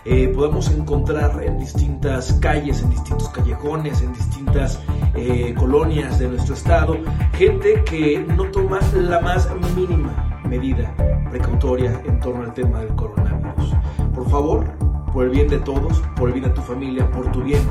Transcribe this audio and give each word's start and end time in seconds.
eh, 0.04 0.26
podamos 0.34 0.68
encontrar 0.72 1.44
en 1.44 1.60
distintas 1.60 2.32
calles, 2.40 2.82
en 2.82 2.90
distintos 2.90 3.28
callejones, 3.28 4.02
en 4.02 4.12
distintas 4.14 4.80
eh, 5.14 5.54
colonias 5.56 6.18
de 6.18 6.26
nuestro 6.26 6.54
estado, 6.54 6.96
gente 7.34 7.84
que 7.84 8.18
no 8.18 8.50
toma 8.50 8.80
la 8.94 9.20
más 9.20 9.48
mínima 9.76 10.40
medida 10.44 10.92
precautoria 11.30 12.00
en 12.04 12.20
torno 12.20 12.42
al 12.42 12.52
tema 12.52 12.80
del 12.80 12.94
coronavirus. 12.94 13.74
Por 14.14 14.28
favor, 14.28 14.64
por 15.12 15.24
el 15.24 15.30
bien 15.30 15.48
de 15.48 15.58
todos, 15.58 16.02
por 16.16 16.28
el 16.28 16.34
bien 16.34 16.48
de 16.48 16.54
tu 16.54 16.60
familia, 16.60 17.10
por 17.10 17.30
tu 17.32 17.42
bien, 17.42 17.62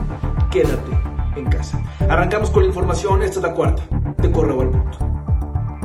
quédate 0.49 0.91
en 1.35 1.45
casa. 1.45 1.81
Arrancamos 2.09 2.49
con 2.49 2.63
la 2.63 2.69
información, 2.69 3.21
esta 3.21 3.39
es 3.39 3.43
la 3.43 3.53
cuarta, 3.53 3.83
de 4.17 4.31
Correo 4.31 4.61
al 4.61 4.69
Punto. 4.69 5.08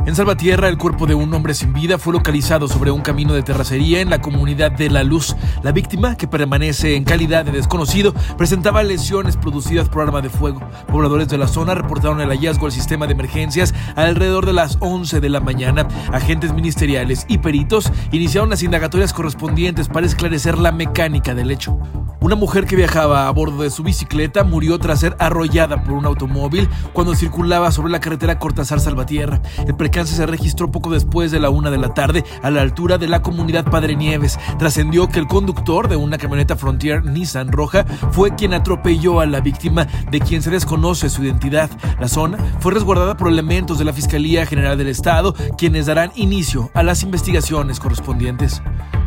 En 0.07 0.15
Salvatierra, 0.15 0.69
el 0.69 0.77
cuerpo 0.77 1.07
de 1.07 1.15
un 1.15 1.33
hombre 1.33 1.55
sin 1.55 1.73
vida 1.73 1.99
fue 1.99 2.12
localizado 2.12 2.69
sobre 2.69 2.91
un 2.91 3.01
camino 3.01 3.33
de 3.33 3.43
terracería 3.43 4.03
en 4.03 4.11
la 4.11 4.21
comunidad 4.21 4.71
de 4.71 4.91
La 4.91 5.03
Luz. 5.03 5.35
La 5.62 5.73
víctima, 5.73 6.15
que 6.15 6.29
permanece 6.29 6.95
en 6.97 7.05
calidad 7.05 7.47
de 7.47 7.53
desconocido, 7.53 8.12
presentaba 8.37 8.83
lesiones 8.83 9.39
producidas 9.39 9.89
por 9.89 10.03
arma 10.03 10.21
de 10.21 10.29
fuego. 10.29 10.61
Pobladores 10.89 11.29
de 11.29 11.39
la 11.39 11.48
zona 11.48 11.75
reportaron 11.75 12.21
el 12.21 12.29
hallazgo 12.29 12.67
al 12.67 12.73
sistema 12.73 13.07
de 13.07 13.15
emergencias 13.15 13.73
alrededor 13.97 14.45
de 14.45 14.53
las 14.53 14.77
11 14.81 15.21
de 15.21 15.29
la 15.31 15.41
mañana. 15.41 15.89
Agentes 16.12 16.53
ministeriales 16.53 17.25
y 17.27 17.39
peritos 17.39 17.91
iniciaron 18.12 18.51
las 18.51 18.62
indagatorias 18.62 19.15
correspondientes 19.15 19.89
para 19.89 20.05
esclarecer 20.05 20.59
la 20.59 20.71
mecánica 20.71 21.34
del 21.34 21.50
hecho. 21.50 21.78
Una 22.25 22.36
mujer 22.36 22.64
que 22.64 22.75
viajaba 22.75 23.28
a 23.28 23.30
bordo 23.33 23.64
de 23.64 23.69
su 23.69 23.83
bicicleta 23.83 24.44
murió 24.44 24.78
tras 24.78 25.00
ser 25.00 25.14
arrollada 25.19 25.84
por 25.84 25.92
un 25.92 26.06
automóvil 26.06 26.70
cuando 26.94 27.14
circulaba 27.14 27.70
sobre 27.70 27.92
la 27.92 28.00
carretera 28.00 28.39
Cortázar 28.39 28.81
Salvatierra. 28.81 29.42
El 29.66 29.77
percance 29.77 30.14
se 30.14 30.25
registró 30.25 30.70
poco 30.70 30.89
después 30.89 31.31
de 31.31 31.39
la 31.39 31.50
una 31.50 31.70
de 31.70 31.77
la 31.77 31.92
tarde 31.92 32.25
a 32.42 32.50
la 32.50 32.62
altura 32.62 32.97
de 32.97 33.08
la 33.08 33.20
comunidad 33.20 33.70
Padre 33.70 33.94
Nieves. 33.94 34.39
Trascendió 34.58 35.06
que 35.11 35.19
el 35.19 35.27
conductor 35.27 35.86
de 35.86 35.97
una 35.97 36.16
camioneta 36.16 36.56
Frontier 36.56 37.05
Nissan 37.05 37.53
roja 37.53 37.84
fue 38.12 38.34
quien 38.34 38.55
atropelló 38.55 39.20
a 39.20 39.27
la 39.27 39.41
víctima, 39.41 39.86
de 40.11 40.20
quien 40.20 40.41
se 40.41 40.50
desconoce 40.50 41.11
su 41.11 41.22
identidad. 41.25 41.69
La 42.00 42.09
zona 42.09 42.38
fue 42.59 42.72
resguardada 42.72 43.19
por 43.19 43.28
elementos 43.28 43.78
de 43.78 43.84
la 43.84 43.92
Fiscalía 43.92 44.47
General 44.47 44.78
del 44.78 44.88
Estado, 44.88 45.34
quienes 45.59 45.84
darán 45.84 46.11
inicio 46.14 46.70
a 46.72 46.83
las 46.83 47.03
investigaciones 47.03 47.81
correspondientes. 47.81 48.62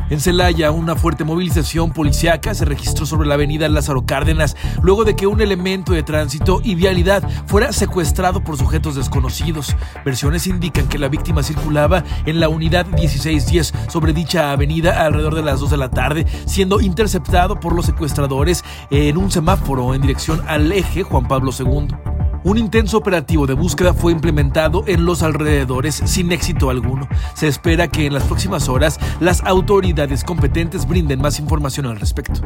En 0.10 0.22
Celaya, 0.22 0.72
una 0.72 0.96
fuerte 0.96 1.26
movilización 1.26 1.92
policiaca 1.92 2.54
se 2.54 2.64
registró 2.64 3.06
sobre 3.06 3.28
la 3.28 3.34
avenida 3.34 3.68
Lázaro 3.68 4.06
Cárdenas 4.06 4.56
luego 4.82 5.04
de 5.04 5.18
que 5.18 5.28
un 5.28 5.42
elemento 5.42 5.92
de 5.92 6.04
tránsito 6.04 6.62
y 6.64 6.76
vialidad 6.76 7.28
fuera 7.46 7.74
secuestrado 7.74 8.42
por 8.42 8.58
sujetos 8.58 8.96
desconocidos. 8.96 9.76
Versiones 10.06 10.48
indican 10.48 10.88
que 10.88 10.98
la 10.98 11.10
víctima 11.10 11.44
circulaba 11.44 12.06
en 12.26 12.40
la 12.40 12.48
unidad 12.48 12.86
1610 12.86 13.74
sobre 13.90 14.14
dicha 14.14 14.52
avenida 14.52 15.06
alrededor 15.06 15.36
de 15.36 15.44
las 15.44 15.60
2 15.60 15.72
de 15.72 15.78
la 15.78 15.90
tarde, 15.90 16.26
siendo 16.46 16.80
interceptado 16.80 17.60
por 17.60 17.76
los 17.76 17.86
secuestradores 17.86 18.64
en 18.90 19.18
un 19.18 19.30
semáforo 19.30 19.94
en 19.94 20.02
dirección 20.02 20.42
al 20.48 20.72
eje 20.72 21.04
Juan 21.04 21.28
Pablo 21.28 21.52
II. 21.58 22.07
Un 22.48 22.58
intenso 22.58 22.98
operativo 22.98 23.46
de 23.46 23.56
búsqueda 23.56 23.94
fue 23.94 24.14
implementado 24.14 24.86
en 24.88 25.04
los 25.04 25.22
alrededores 25.22 25.96
sin 26.06 26.32
éxito 26.32 26.70
alguno. 26.70 27.06
Se 27.34 27.50
espera 27.50 27.90
que 27.90 28.06
en 28.06 28.14
las 28.14 28.24
próximas 28.24 28.70
horas 28.70 29.02
las 29.20 29.44
autoridades 29.44 30.24
competentes 30.24 30.88
brinden 30.88 31.20
más 31.20 31.42
información 31.42 31.88
al 31.88 32.00
respecto. 32.00 32.40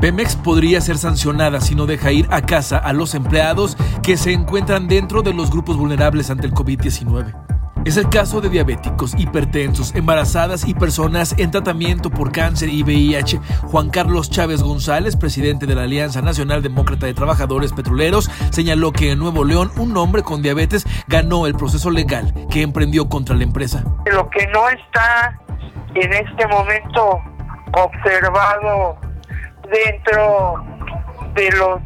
Pemex 0.00 0.36
podría 0.36 0.80
ser 0.80 0.98
sancionada 0.98 1.60
si 1.60 1.74
no 1.74 1.86
deja 1.86 2.12
ir 2.12 2.28
a 2.30 2.42
casa 2.42 2.78
a 2.78 2.92
los 2.92 3.16
empleados 3.16 3.76
que 4.04 4.16
se 4.16 4.32
encuentran 4.32 4.86
dentro 4.86 5.20
de 5.20 5.34
los 5.34 5.50
grupos 5.50 5.76
vulnerables 5.76 6.30
ante 6.30 6.46
el 6.46 6.54
COVID-19. 6.54 7.53
Es 7.84 7.98
el 7.98 8.08
caso 8.08 8.40
de 8.40 8.48
diabéticos, 8.48 9.14
hipertensos, 9.18 9.94
embarazadas 9.94 10.66
y 10.66 10.72
personas 10.72 11.34
en 11.38 11.50
tratamiento 11.50 12.08
por 12.08 12.32
cáncer 12.32 12.70
y 12.70 12.82
VIH. 12.82 13.38
Juan 13.64 13.90
Carlos 13.90 14.30
Chávez 14.30 14.62
González, 14.62 15.16
presidente 15.16 15.66
de 15.66 15.74
la 15.74 15.82
Alianza 15.82 16.22
Nacional 16.22 16.62
Demócrata 16.62 17.04
de 17.04 17.12
Trabajadores 17.12 17.74
Petroleros, 17.74 18.30
señaló 18.50 18.90
que 18.90 19.10
en 19.10 19.18
Nuevo 19.18 19.44
León 19.44 19.70
un 19.76 19.94
hombre 19.98 20.22
con 20.22 20.40
diabetes 20.40 20.86
ganó 21.08 21.46
el 21.46 21.56
proceso 21.56 21.90
legal 21.90 22.32
que 22.50 22.62
emprendió 22.62 23.06
contra 23.10 23.36
la 23.36 23.44
empresa. 23.44 23.84
Lo 24.10 24.30
que 24.30 24.46
no 24.46 24.66
está 24.70 25.38
en 25.94 26.10
este 26.10 26.46
momento 26.46 27.20
observado 27.72 28.96
dentro 29.70 30.64
de 31.34 31.50
los 31.50 31.80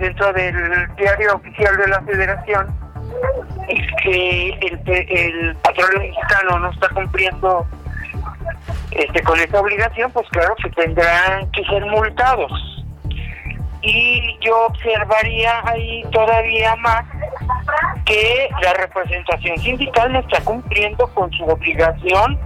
dentro 0.00 0.32
del 0.32 0.96
diario 0.96 1.36
oficial 1.36 1.76
de 1.76 1.86
la 1.86 2.00
Federación 2.02 2.81
es 3.68 3.86
que 4.02 4.48
el, 4.50 4.80
el 4.86 5.56
patrón 5.56 5.98
mexicano 5.98 6.58
no 6.58 6.70
está 6.70 6.88
cumpliendo 6.90 7.66
este 8.92 9.22
con 9.22 9.38
esa 9.40 9.60
obligación, 9.60 10.10
pues 10.12 10.28
claro 10.30 10.54
que 10.62 10.70
tendrán 10.70 11.50
que 11.52 11.64
ser 11.64 11.84
multados. 11.86 12.52
Y 13.82 14.38
yo 14.40 14.66
observaría 14.66 15.60
ahí 15.64 16.04
todavía 16.12 16.76
más 16.76 17.04
que 18.04 18.48
la 18.62 18.74
representación 18.74 19.58
sindical 19.58 20.12
no 20.12 20.20
está 20.20 20.40
cumpliendo 20.44 21.06
con 21.14 21.32
su 21.32 21.44
obligación. 21.44 22.38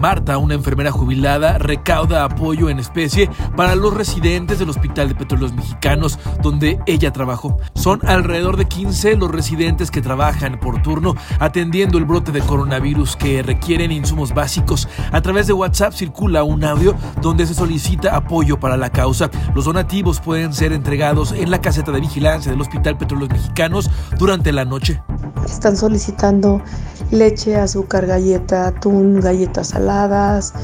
Marta, 0.00 0.38
una 0.38 0.54
enfermera 0.54 0.90
jubilada, 0.90 1.58
recauda 1.58 2.24
apoyo 2.24 2.70
en 2.70 2.78
especie 2.78 3.28
para 3.56 3.74
los 3.74 3.92
residentes 3.92 4.58
del 4.58 4.70
Hospital 4.70 5.08
de 5.08 5.14
Petróleos 5.14 5.52
Mexicanos, 5.52 6.18
donde 6.42 6.80
ella 6.86 7.12
trabajó. 7.12 7.58
Son 7.74 8.00
alrededor 8.06 8.56
de 8.56 8.64
15 8.64 9.16
los 9.16 9.30
residentes 9.30 9.90
que 9.90 10.00
trabajan 10.00 10.58
por 10.58 10.80
turno 10.82 11.14
atendiendo 11.38 11.98
el 11.98 12.06
brote 12.06 12.32
de 12.32 12.40
coronavirus 12.40 13.16
que 13.16 13.42
requieren 13.42 13.92
insumos 13.92 14.32
básicos. 14.32 14.88
A 15.12 15.20
través 15.20 15.46
de 15.46 15.52
WhatsApp 15.52 15.92
circula 15.92 16.44
un 16.44 16.64
audio 16.64 16.94
donde 17.20 17.46
se 17.46 17.54
solicita 17.54 18.16
apoyo 18.16 18.58
para 18.58 18.76
la 18.76 18.90
causa. 18.90 19.30
Los 19.54 19.66
donativos 19.66 20.20
pueden 20.20 20.54
ser 20.54 20.72
entregados 20.72 21.32
en 21.32 21.50
la 21.50 21.60
caseta 21.60 21.92
de 21.92 22.00
vigilancia 22.00 22.50
del 22.50 22.60
Hospital 22.60 22.96
Petróleos 22.96 23.30
Mexicanos 23.30 23.90
durante 24.18 24.52
la 24.52 24.64
noche. 24.64 25.02
Están 25.44 25.76
solicitando 25.76 26.62
leche, 27.10 27.56
azúcar, 27.56 28.06
galleta, 28.06 28.68
atún, 28.68 29.20
galletas 29.20 29.68
saladas, 29.68 30.54